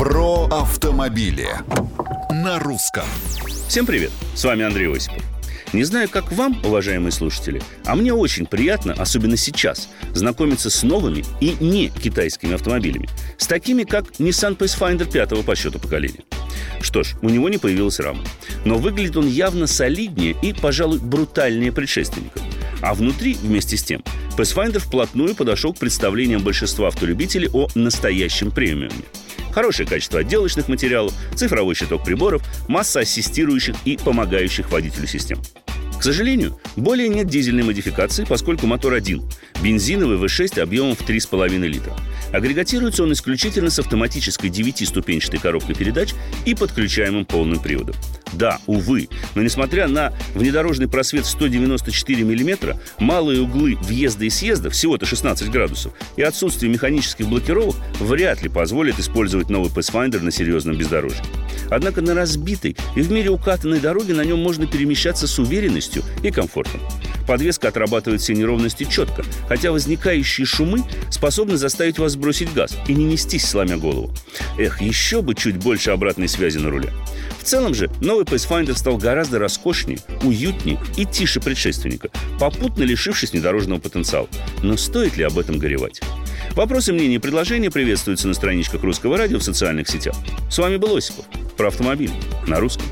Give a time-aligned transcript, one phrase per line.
[0.00, 1.46] Про автомобили
[2.30, 3.04] на русском.
[3.68, 4.10] Всем привет!
[4.34, 5.22] С вами Андрей Осипов.
[5.74, 11.22] Не знаю, как вам, уважаемые слушатели, а мне очень приятно, особенно сейчас, знакомиться с новыми
[11.42, 13.10] и не китайскими автомобилями.
[13.36, 16.24] С такими, как Nissan Pathfinder пятого по счету поколения.
[16.80, 18.24] Что ж, у него не появилась рама.
[18.64, 22.40] Но выглядит он явно солиднее и, пожалуй, брутальнее предшественника.
[22.80, 24.02] А внутри, вместе с тем,
[24.38, 29.04] Pathfinder вплотную подошел к представлениям большинства автолюбителей о настоящем премиуме.
[29.52, 35.40] Хорошее качество отделочных материалов, цифровой щиток приборов, масса ассистирующих и помогающих водителю систем.
[36.00, 39.22] К сожалению, более нет дизельной модификации, поскольку мотор один–
[39.62, 41.94] бензиновый V6 объемом в 3,5 литра.
[42.32, 46.14] Агрегатируется он исключительно с автоматической 9-ступенчатой коробкой передач
[46.46, 47.96] и подключаемым полным приводом.
[48.32, 54.70] Да, увы, но несмотря на внедорожный просвет в 194 мм, малые углы въезда и съезда,
[54.70, 60.76] всего-то 16 градусов, и отсутствие механических блокировок вряд ли позволит использовать новый Pathfinder на серьезном
[60.76, 61.22] бездорожье.
[61.70, 66.30] Однако на разбитой и в мире укатанной дороге на нем можно перемещаться с уверенностью и
[66.30, 66.80] комфортом.
[67.26, 73.04] Подвеска отрабатывает все неровности четко, хотя возникающие шумы способны заставить вас сбросить газ и не
[73.04, 74.12] нестись, сломя голову.
[74.60, 76.92] Эх, еще бы чуть больше обратной связи на руле.
[77.38, 83.80] В целом же новый Pathfinder стал гораздо роскошнее, уютнее и тише предшественника, попутно лишившись внедорожного
[83.80, 84.28] потенциала.
[84.62, 86.02] Но стоит ли об этом горевать?
[86.56, 90.14] Вопросы, мнения и предложения приветствуются на страничках Русского радио в социальных сетях.
[90.50, 91.24] С вами был Осипов.
[91.56, 92.12] Про автомобиль
[92.46, 92.84] на русском.